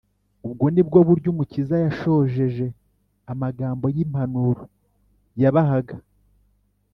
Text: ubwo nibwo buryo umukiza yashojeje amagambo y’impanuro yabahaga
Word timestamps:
ubwo 0.45 0.65
nibwo 0.73 0.99
buryo 1.07 1.27
umukiza 1.33 1.75
yashojeje 1.85 2.65
amagambo 3.31 3.85
y’impanuro 3.95 4.63
yabahaga 5.41 5.95